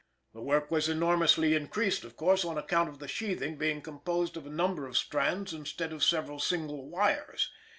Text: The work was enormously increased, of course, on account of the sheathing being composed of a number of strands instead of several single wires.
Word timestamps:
The 0.33 0.41
work 0.41 0.71
was 0.71 0.89
enormously 0.89 1.53
increased, 1.53 2.03
of 2.03 2.17
course, 2.17 2.43
on 2.43 2.57
account 2.57 2.89
of 2.89 2.97
the 2.97 3.07
sheathing 3.07 3.57
being 3.57 3.83
composed 3.83 4.35
of 4.35 4.47
a 4.47 4.49
number 4.49 4.87
of 4.87 4.97
strands 4.97 5.53
instead 5.53 5.93
of 5.93 6.03
several 6.03 6.39
single 6.39 6.89
wires. 6.89 7.51